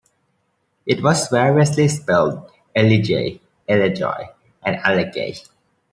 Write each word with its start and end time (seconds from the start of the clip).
It 0.87 1.03
was 1.03 1.27
variously 1.27 1.87
spelled 1.87 2.49
"Ellijay", 2.75 3.39
"Elejoy", 3.69 4.29
and 4.63 4.77
"Allagae". 4.77 5.39